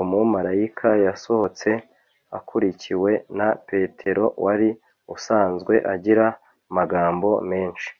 Umumarayika 0.00 0.88
yasohotse 1.06 1.70
akurikiwe 2.38 3.12
na 3.38 3.48
Petero 3.68 4.24
wari 4.44 4.70
usanzwe 5.14 5.74
agira 5.92 6.26
amagambo 6.70 7.30
menshi 7.50 7.90